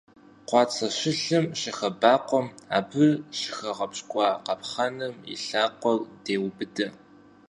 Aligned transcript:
Къуацэ 0.47 0.87
щылъым 0.97 1.45
щыхэбакъуэм, 1.59 2.47
абы 2.77 3.05
щыгъэпщкӀуа 3.37 4.27
къапхъэным 4.45 5.15
и 5.33 5.35
лъакъуэр 5.43 5.99
деубыдэ. 6.23 6.87